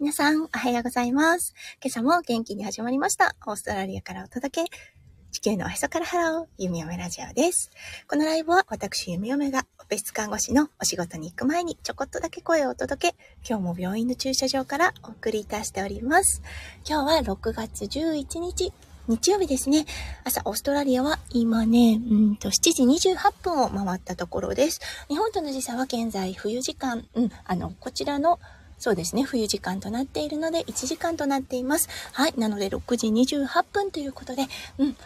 [0.00, 1.54] 皆さん、おはようございます。
[1.84, 3.36] 今朝も元気に始まりました。
[3.46, 4.70] オーストラリアからお届け。
[5.30, 7.70] 地球のおへそからハロー、弓嫁ラジオです。
[8.08, 16.40] このライブは私、弓嫁がオペ室看護師のお仕事に行く前にちょこっとだけ声をお届け、今日も病院の駐車場からお送りいたしております。
[16.88, 18.72] 今日は6月11日、
[19.06, 19.84] 日曜日ですね。
[20.24, 24.80] 朝、オーストラリアは今ね、うんと、7時28分を回ったところです。
[25.08, 28.40] 日本との時差は現在冬時間、うん、あの、こちらの
[28.80, 31.88] そうですね、冬時間となっているので、1時間となっています。
[32.12, 34.46] はい、なので6時28分ということで、
[34.78, 34.96] うん、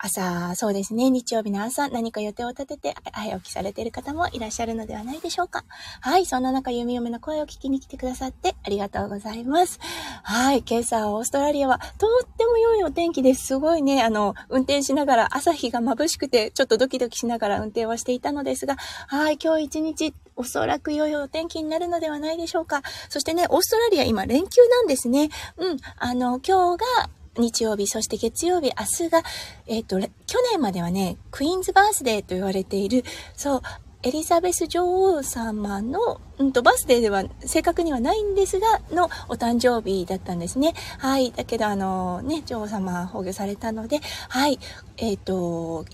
[0.00, 5.64] 朝、そうですね、日曜日の朝、何か予定を立てて、早起きされている方もいらっしゃるのではないでしょうか。
[6.00, 9.80] はい、そんな中、弓嫁の声を聞きに来てくださってありがとうございます。
[10.22, 13.46] はい、今朝、オーストラリアはとっても良いお天気です。
[13.46, 18.76] すごいね、あの、運転しながら朝日が眩しくて、ちょっとドキドキしながら運転はしていたのですが、
[19.08, 22.82] はい、今日一日、おそらく良いお天気になるのではないでしょうか。
[23.08, 25.30] そしてね、オーストラリア今連休なんですね。
[25.56, 29.22] うん、あの、今日が日曜日、そして月曜日、明日が、
[29.66, 33.04] えっ、ー、と、去年まではね、クイーンズバースデーと言われている、
[33.36, 33.62] そう、
[34.04, 40.74] エリザベス女王様の、うんと、バースデーでは正確にはないんですが、のお誕生日だったんですね。
[40.98, 41.32] はい。
[41.32, 44.60] だけど、あの、ね、女王様崩御されたので、はい。
[44.98, 45.84] えっ、ー、と、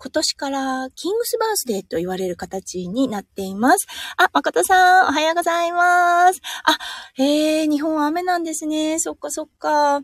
[0.00, 3.88] 今年からキングスバースデーと言われる形になっています。
[4.16, 6.40] あ、誠さん、おはようございます。
[6.62, 6.78] あ、
[7.18, 9.00] えー、日本は雨なんですね。
[9.00, 9.96] そっかそっか。
[9.96, 10.02] う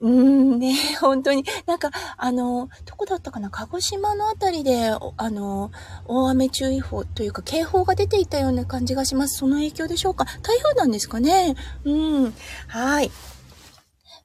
[0.00, 1.44] ーんね、本当に。
[1.66, 3.50] なんか、あの、どこだったかな？
[3.50, 5.70] 鹿児島のあたりで、あの、
[6.06, 9.38] 大雨注意報というか警報が出ていたような感じがします。
[9.38, 10.24] その影響でしょうか？
[10.42, 11.54] 台風なんですかね？
[11.84, 11.92] う
[12.28, 12.34] ん。
[12.66, 13.10] はい。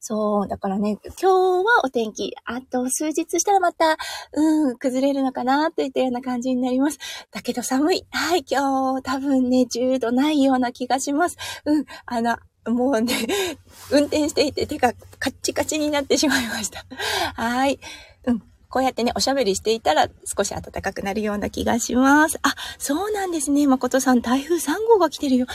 [0.10, 0.48] そう。
[0.48, 1.26] だからね、今日
[1.66, 3.98] はお天気、あと数日したらまた、
[4.32, 6.98] うん、崩れるのかなといったような感じになります。
[7.30, 8.06] だけど寒い。
[8.12, 11.36] はい、今日多分ね、10度ないような気がします。
[11.66, 12.38] うん、あの、
[12.74, 13.14] もうね、
[13.92, 16.86] 運転していて手がカッチカチになってしまいました。
[17.34, 17.78] はい。
[18.28, 18.40] うん。
[18.70, 22.40] こうやってね、おしゃべりしていたら少し暖かくなるような気がします。
[22.44, 23.68] あ、そうなんですね。
[23.68, 25.48] 誠さん、台風3号が来てるよ。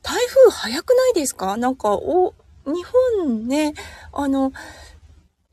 [0.00, 1.58] 台風早くないですか？
[1.58, 2.34] なんか、お、
[2.72, 2.84] 日
[3.22, 3.74] 本ね、
[4.12, 4.52] あの、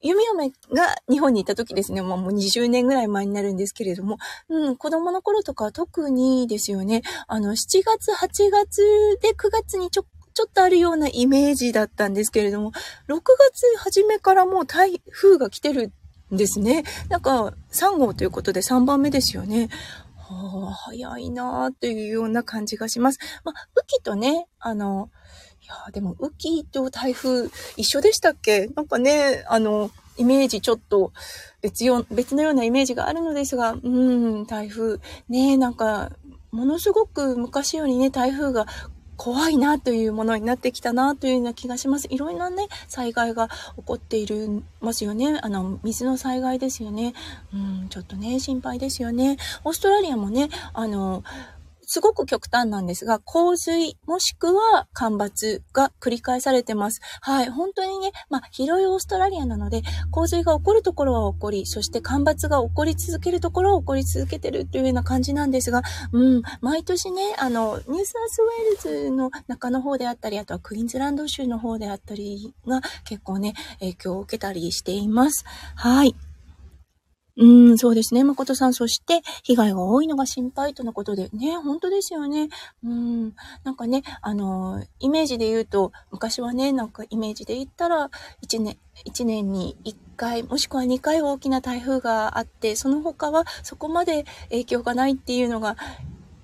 [0.01, 4.17] 弓嫁が日本にいた時ですね、まあもう20年ぐらい前になるんですけれども、
[4.49, 10.05] うん、子供の頃とか特にですよね、あの、7月、8月で9月にちょ
[10.35, 12.71] ちょっとあるようなイメージだったんですけれども、
[13.07, 15.93] 6月初めからもう台風が来てる
[16.33, 16.83] んですね。
[17.09, 19.69] なんか3号ということで3番目ですよね。
[20.27, 23.19] はあ、早いなーっていうような感じがします。
[23.43, 25.09] まあ、雨季とね、あの、
[25.61, 28.67] いやでも雨季と台風一緒でしたっけ？
[28.75, 31.11] なんかね、あの、イメージちょっと
[31.61, 34.99] 別よ、別のようなイメージがあるのですが、うん、台風。
[35.29, 36.11] ねなんか、
[36.51, 38.65] ものすごく昔よりね、台風が
[39.17, 42.07] 怖いなというものになってきたなというような気がします。
[42.09, 45.39] いろいろなね、災害が起こっているますよね。
[45.41, 47.13] あの、水の災害ですよね。
[47.53, 49.37] うん、ちょっとね、心配ですよね。
[49.63, 51.23] オーストラリアもね、あの、
[51.87, 57.01] すごく極端なんですが、洪水もしくは干ばつが繰り返されてます。
[57.21, 57.49] はい。
[57.49, 59.81] 本当にね、まあ、広いオーストラリアなので、
[60.11, 65.81] 洪水が起こるところは起こり、そして干ばつが起こり続けるところは起こり続けてるというような感じなんですが、
[66.11, 75.45] うん、毎年ね、あの、ニューサウスウェールズの中の方であったり、あとはクイーンズランド州の方であったりが結構ね、影響を受けたりしています。
[75.75, 76.15] はい。
[77.37, 78.73] うん、そうですね、誠さん。
[78.73, 82.47] そして、被害が多いのが心配とのことで、ね、本当ですよね。
[82.81, 83.33] うん、
[83.65, 88.09] なんかね、あの、イメージで言うと、昔はね、なんかイメージで言ったら、
[88.41, 95.75] 1年、一年に1回、もしくは2回大きな台風があって、その他はそこまで影響がないっていうのが、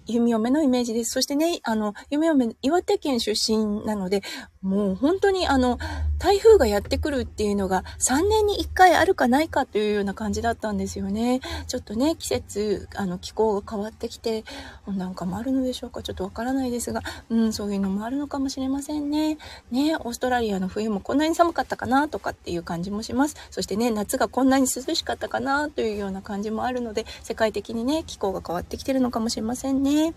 [0.08, 1.12] 弓嫁のイメージです。
[1.12, 4.24] そしてね、あの、弓嫁、岩手県出身なので、
[4.62, 5.80] もう本当にあの、
[6.20, 11.42] 台風がやってくるっていうのが3年に1回あるかないかというような感じだったんですよね。
[11.68, 14.44] ちょっとね、季節、あの、気候が変わってきて、
[14.86, 16.04] なんかもあるのでしょうか？
[16.04, 19.40] ちょっとわからないですが、うん、そういうのもあるのかもしれませんね。
[19.72, 23.36] ね、オーストラリアの冬もこんなに寒かったかなとかっていう感じもします。
[23.50, 30.14] そしてね、夏がこんなに涼しかったかなというような感じもあるので、世界的にね、気候が変わってきてるのかもしれませんね。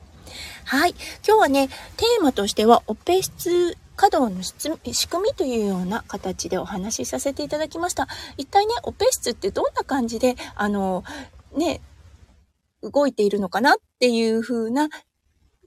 [0.64, 0.94] はい。
[1.26, 8.08] 今日はね、テーマとしては、オペ室稼働の仕組みというような形でお話しさせていただきました。
[8.36, 11.04] 一体ね、オペ室ってどんな感じで、あの、
[11.56, 11.80] ね、
[12.82, 14.88] 動いているのかなっていう風な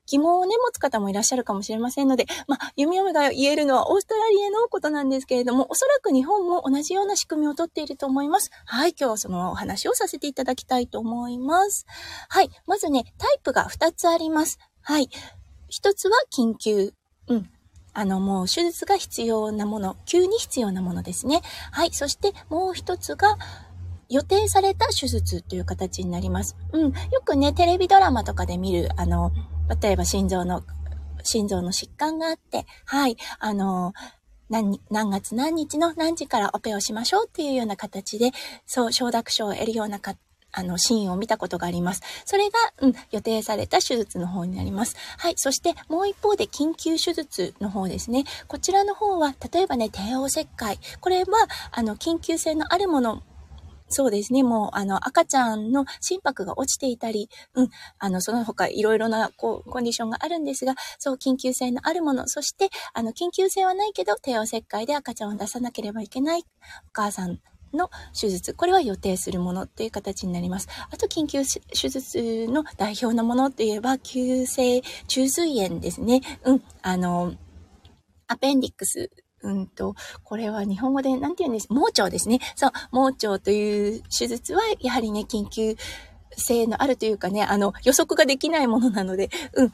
[0.07, 8.50] 疑問をね、持つ方もいらっしゃるかもしれませんので、まあ、弓嫁が言えるのはオーストラリアのことなんですけれども、おそらく日本も同じような仕組みをとっていると思います。
[8.65, 11.85] はい、今日はそのお話をさせていただきたいと思います。
[12.29, 14.59] はい、まずね、タイプが2つあります。
[14.81, 15.09] はい。
[15.69, 16.94] 1つは緊急。
[17.27, 17.50] うん。
[17.97, 21.41] あの、もう手術が必要なもの、急に必要なものですね。
[21.71, 21.89] はい。
[21.94, 23.39] そしてもう一つが、
[24.07, 26.55] 予定された手術という形になります。
[26.73, 26.81] うん。
[26.83, 26.91] よ
[27.25, 29.31] くね、テレビドラマとかで見る、あの、
[29.81, 30.63] 例えば心臓の、
[31.23, 33.17] 心臓の疾患があって、はい。
[33.39, 33.94] あの、
[34.47, 38.29] 何、何月何日の何時からオペをしましょうっていうような形で、
[38.67, 40.15] そう、承諾書を得るようなか
[40.57, 42.01] あの、シーンを見たことがあります。
[42.25, 44.95] それが、うん、予定された手術の方になります。
[45.18, 45.36] はい。
[45.38, 48.25] そして、もう一方で緊急手術の方ですね。
[48.48, 50.80] こちらの方は、例えばね、帝王切開。
[51.00, 51.25] これは、
[51.71, 53.21] あの、緊急性のあるもの
[53.89, 54.44] そうですね。
[54.44, 57.69] もう、あの、赤ちゃんの心拍が落ちていたり、うん、
[58.00, 66.44] あの、その他いろいろな、こう、コンディションがあるんですが、そう、緊急性のあるもの、そして、あの、緊急性はないけど、帝王切開で赤ちゃんを出さなければいけないお
[66.92, 67.39] 母さん
[67.73, 68.53] の手術。
[68.53, 70.67] これは予定するものっていう形になります。
[70.89, 76.21] あと、緊急手術の代表のものって言えば、急性中髄炎ですね。
[76.43, 77.33] うん、あの、
[78.27, 79.09] アペンディックス
[79.43, 81.67] うんと、これは日本語で何て言うんです？
[81.69, 82.39] 盲腸ですね。
[82.55, 85.75] そう、盲腸という手術は、やはりね、緊急
[86.31, 89.71] 性のあるというかね、あの、予測ができないものなので、うん、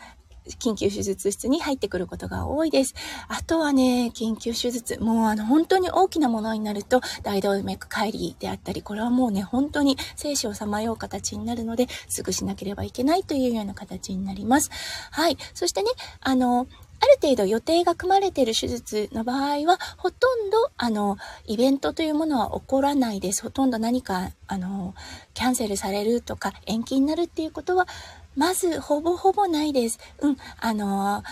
[0.60, 2.94] 緊急手術室に入ってくることが多いです。
[3.28, 14.70] あとはね、緊急手術、もうあの本当に大きなものになると大動脈解離であったり、これはもうね、本当に生死をさまよう形になるので、すぐしなければいけないというような形になります。
[15.12, 15.38] はい。
[15.54, 15.90] そしてね、
[16.22, 16.68] あの、
[17.04, 23.44] ある程度予定が組まれている手術の場合は、ほとんど、あの、イベントというものは起こらないです。
[23.44, 24.96] ほとんど何か、あの、
[25.34, 27.90] キャンセルされるとか、延期になるっていうことは、
[28.36, 30.00] まず、ほぼほぼないです。
[30.20, 31.24] うん、あの、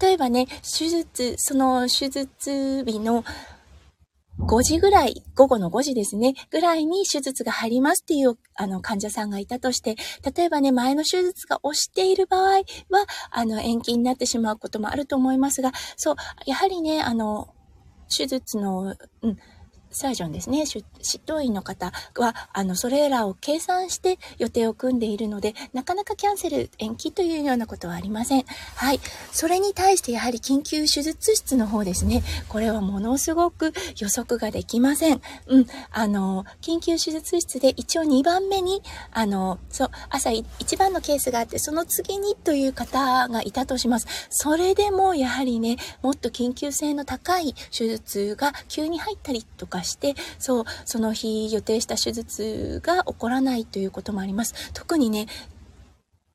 [0.00, 3.24] 例えばね、手術、その手術日の
[4.40, 9.96] 5時ぐらい、午後の5時ですね、ぐらいに手術が入りますっていう、あの、患者さんがいたとして、
[10.34, 12.64] 例えばね、前の手術が押している場合は、
[13.30, 16.16] あの、延期になってしまうこともあると思いますが、そう、
[16.46, 17.54] やはりね、あの、
[18.14, 19.38] 手術の、うん、
[19.94, 20.82] サージョンですね、執
[21.20, 28.44] 刀医の方は、あの、それらを計算して予定を組んでいるので、なかなかキャンセル、延期というようなことはありません。
[28.76, 29.00] はい。
[29.32, 35.20] それに対してやはり緊急手術室の方ですね、これはものすごく予測ができません。
[35.46, 35.66] うん。
[35.90, 38.82] あの、緊急手術室で一応2番目に、
[39.12, 44.06] あの、そう、朝1番のケースがあって、その次にという方がいたとします。
[44.30, 54.54] それでもやはりね、もっと緊急性の高い手術が急に入ったりとかして、そう、その日予定した手術が起こらないということもあります。
[54.72, 55.26] 特にね、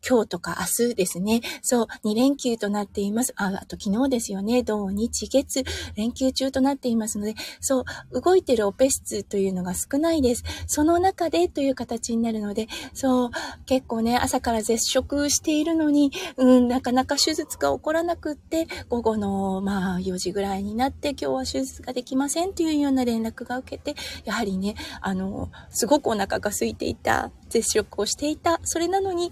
[0.07, 1.41] 今日とか明日ですね。
[1.61, 3.33] そう、2連休となっています。
[3.35, 4.63] あ、あと昨日ですよね。
[4.63, 5.63] 土日月
[5.95, 10.43] 連休中となっていますので、そう、動いてるオペ室というのが少ないです。
[10.67, 13.29] その中でという形になるので、そう、
[13.65, 28.59] 結構ね、朝から絶食しているのに、うん、なかなか手術が起こらなくって、午後の、まあ、4時ぐらいになって、今日は手術ができませんというような連絡が受けて、やはりね、あの、すごくお腹が空いていた、絶食をしていた。
[28.63, 29.31] それなのに、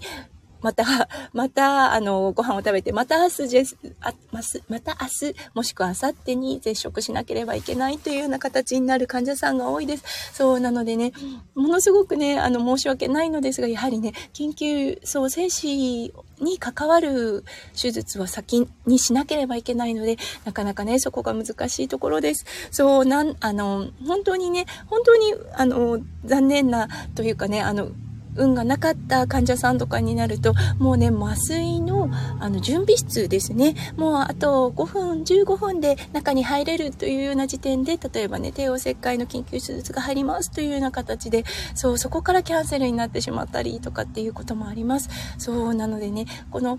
[0.60, 0.84] また、
[1.32, 10.04] また、あの、ご飯を食べて、また明日ジェス、あ、ままた明日、もしくは明後日に絶食しなければいけないというような形になる患者さんが多いです。
[10.32, 11.12] そうなのでね、
[11.54, 17.44] ものすごくね、あの、申し訳ないのですが、やはりね、緊急、そう、精子に関わる
[17.80, 22.44] 手術は先にしなければいけないので、なかなかね、そこが難しいところです。
[22.70, 27.88] そう、なん、あの、本当にね、本当に、あの、残念なというかね、あの、
[28.36, 33.74] 運がなかった患者さんとかになると、もうね、麻酔のあの準備室ですね。
[33.96, 41.44] もうあと5分、15分で中に入れるというような時点で、例えばね、帝王切開の緊急手術が入りますというような形で、
[41.74, 45.08] そう、そこからキャンセルになってしまったりとかっていうこともあります。
[45.38, 46.78] そうなのでね、この、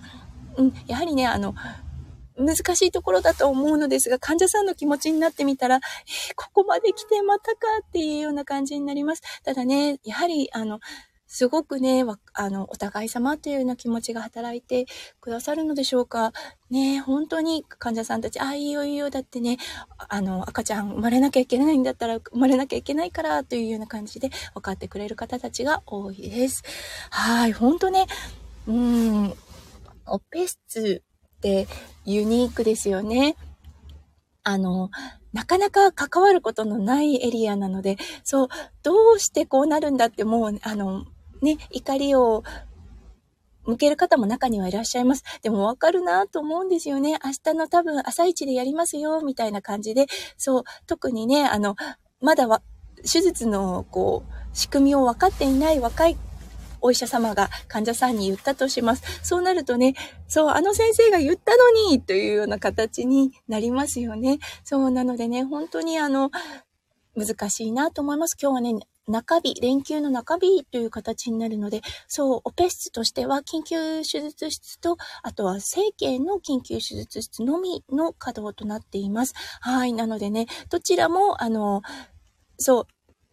[0.57, 1.55] うん、やはりね、あの、
[2.39, 5.81] 難しいところだと思うのですが、患者さんの気持ちになってみたら、えー、
[6.35, 9.21] ここまで来てまたかっていうような感じになります。
[9.43, 10.79] ただね、やはり、あの、
[11.29, 14.87] すごくね、あの、お互い様というような気持ちが働いて
[15.21, 16.33] くださるのでしょうか。
[16.71, 19.57] ね、本当に患者さんたち、あ、いいよいいよ、だってね、
[20.09, 26.63] あの、赤ちゃん生まれなきゃいけないんだったら生まれなきゃいけないからというような感じで分かってくれる方たちが多いです。
[27.11, 28.07] はい、本当ね、
[28.67, 29.33] うん、
[30.07, 31.03] オペ室
[31.37, 31.67] って
[32.05, 33.35] ユニークですよね。
[34.43, 34.89] あの、
[35.31, 38.47] なかなか関わることのないエリアなので、そう、
[38.81, 41.05] どうしてこうなるんだってもう、あの、
[41.41, 42.43] ね、怒りを
[43.65, 45.23] 向ける方も中にはいらっしゃいます。
[45.41, 47.19] でもわかるなと思うんですよね。
[47.23, 50.07] 明日の多分朝一でやりますよ、みたいな感じで。
[50.37, 51.75] そう、特にね、あの、
[52.21, 52.61] まだは、
[53.01, 56.17] 手術の、こう、仕組みを分かっていない若い
[56.81, 59.03] お医者様が患者さんに言ったとします。
[59.23, 59.93] そうなるとね、
[60.27, 64.39] そう、あの先生が言ったのに、というような形になりますよね。
[64.63, 66.31] そうなのでね、本当にあの、
[67.15, 68.37] 難しいなと思います。
[68.41, 79.33] 今日はね、中日、連休の中日という形になるので、そう、オペ室としては緊急手術室と、あとは整形の緊急手術室のみの稼働となっています。
[79.61, 79.93] はい。
[79.93, 81.81] なのでね、どちらも、あの、
[82.57, 82.87] そう、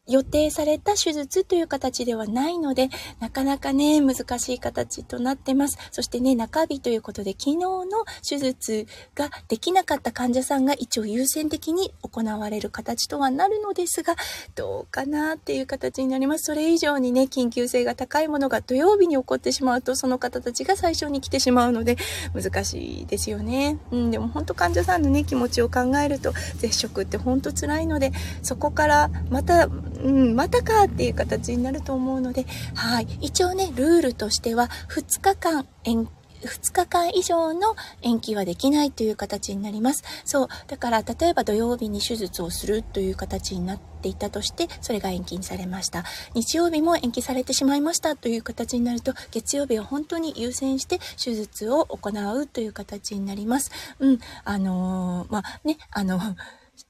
[0.06, 2.88] 予定された手術という形ではないので、
[3.20, 5.78] なかなかね、難しい形となってます。
[5.90, 7.84] そしてね、中日ということで、昨日の
[8.26, 14.16] 手術ができなかった患者さんが一応優先的に行われる形とはなるのですが、
[14.54, 16.44] どうかなっていう形になります。
[16.44, 21.96] それ以上にね、緊急性が高いものが土曜日に起こってしまうと、その方たちが最初に来てしまうので、
[22.34, 23.78] 難しいですよね。
[23.90, 29.68] うん、でも本当患者さんのね、気持ちを考えると、絶食って本当辛いので、そこからまた、
[30.06, 33.08] うん、またかっていう形になると思うので、はい。
[33.20, 36.08] 一応ね、ルールとしては、2日間延
[36.42, 40.04] 2日間以上の延期はできないという形になります。
[40.24, 40.48] そう。
[40.68, 46.04] だから、例えば土曜日に手術をするという形になっていたとして、それが延期にされました。
[46.34, 53.72] 日曜日も延期されてしまいましたという形になると、月曜日は本当に優先して手術を行うという形になります。
[53.98, 54.18] うん。
[54.44, 56.20] あのー、まあ、ね、あの、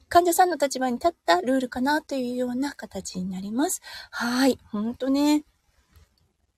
[0.08, 3.80] 患者さんの立場に立ったルールかなというような形になります。
[4.10, 4.58] はい。
[4.70, 5.44] ほんとね。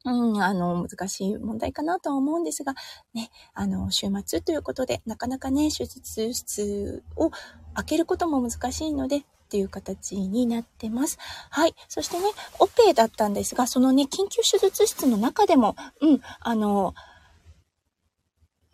[0.04, 2.74] うん、あの、難しい問題かなとは思うんですが、
[3.14, 7.30] ね、あの、週末ということで、なかなかね、手術室を
[7.74, 11.18] 開けることも難しいので、っていう形になってます。
[11.48, 11.74] はい。
[11.88, 12.26] そしてね、
[12.58, 16.94] オペだったんですが、そのね、緊急手術室の中でも、うん、あの、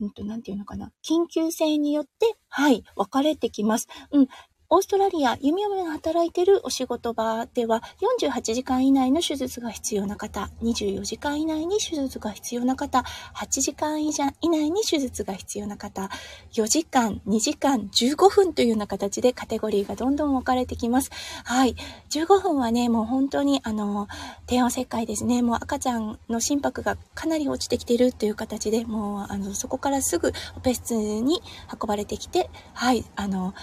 [0.00, 0.90] うんと、なんていうのかな。
[1.08, 3.86] 緊急性によって、はい、分かれてきます。
[4.10, 4.28] うん。
[4.74, 7.80] オーストラリア、弓嫁が働いているお仕事場では、
[8.24, 13.04] 48時間以内の手術が必要な方、24時間以内に手術が必要な方、
[13.36, 14.32] 8時間以内
[14.72, 16.10] に手術が必要な方、
[16.54, 21.12] 4時間、2時間、15分というような形でカテゴリーがどんどん分かれてきます。
[21.44, 21.76] はい。
[22.10, 24.08] 15分はね、もう本当に、あの、
[24.48, 25.42] 低温切開ですね。
[25.42, 33.54] もう赤ちゃんの心拍がかなり落ちてきているという形で、もう、あの、そこからすぐオペ室に運ばれてきて、はい、あの、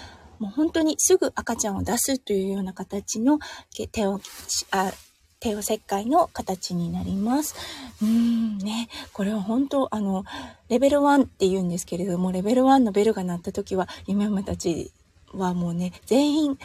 [0.42, 3.38] もう本当にすぐ赤ちゃんを出すというような形の
[3.92, 4.20] 手を、
[4.72, 4.90] あ
[5.38, 7.54] 帝王切開の形になります。
[8.02, 10.24] うーんね、これは本当、あの、
[10.68, 14.90] レベル1って言うんですけれども、レベル1のベルが鳴った時は、夢嫁たち
[15.32, 16.58] はもうね、全員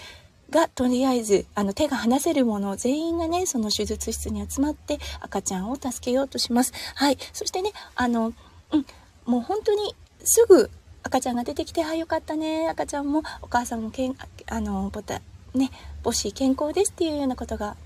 [0.50, 6.74] がとりあえず、あの、手が離せるもの、全員がね、その手術室に集まって赤ちゃんを助けようとします。
[6.96, 7.17] はい。
[7.31, 8.34] そしてね、あの、
[8.72, 8.86] うん、
[9.25, 10.72] もう本当にすぐ
[11.08, 12.68] 赤ちゃんが出てきて、あ、よかったね。
[12.68, 14.16] 赤ちゃんもお母さんもけん、
[14.48, 15.22] あの、ボタ、
[15.54, 15.72] ね、
[16.04, 17.78] 母子健康ですっていうようなことが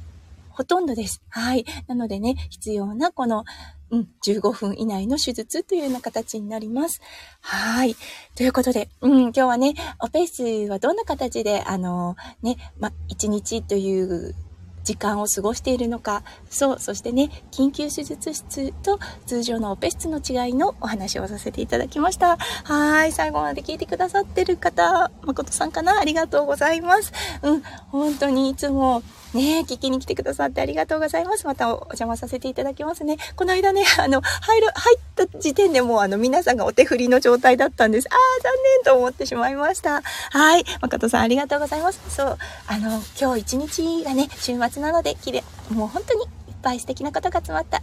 [0.50, 1.22] ほとんどです。
[1.30, 1.66] はい。
[1.88, 3.46] なのでね、必要なこの、
[3.92, 7.00] うん、15分以内の手術というような形になります。
[7.42, 7.96] はい。
[8.36, 14.36] ということで、うん、今日はね、オペ室はどんな形で、あの、ね、ま、1日という
[14.84, 22.38] 時間を過ごしているのか、そう、そしてね、緊急手術室と通常のオペ室の違いのお話をさせていただきました。
[22.64, 26.00] はい、最後まで聞いてくださってる方、誠さんかな？
[26.00, 27.14] ありがとうございます。
[27.42, 31.46] うん、本当にいつもね聞きに来てくださってありがとうございます。
[31.46, 33.18] またお邪魔させていただきますね。
[33.36, 38.08] この間ね、 あの、入る、入った時点でもうあの、皆さんがお手振りの状態だったんです。
[38.10, 40.02] ああ、残念と思ってしまいました。
[40.32, 42.00] はい、誠さんありがとうございます。
[42.10, 46.28] そう、あの、今日一日がね、週末なので、きれ、もう本当にいっ
[46.62, 47.82] ぱい素敵なことが詰まった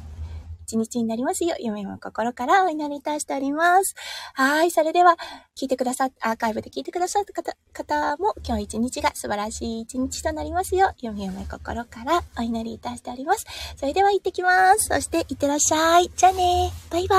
[0.69, 1.57] 一日になりますよ。
[1.59, 3.95] 夢も心からお祈りいたしております。
[4.35, 4.71] はい。
[4.71, 5.17] それでは、
[5.57, 10.93] 聞いてくださっ、アーカイブで聞いてくださった方方も、今日一日が素晴らしい一日となりますよ。
[10.99, 13.47] 夢夢心からお祈りいたしております。
[13.77, 14.89] それでは行ってきます。
[14.89, 16.11] そして、いってらっしゃい。
[16.15, 16.71] じゃあね。
[16.91, 17.17] バイバ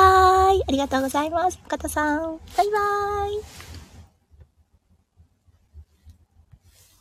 [0.52, 0.64] ーイ。
[0.68, 1.58] ありがとうございます。
[1.58, 2.40] かたさん。
[2.56, 3.59] バイバーイ。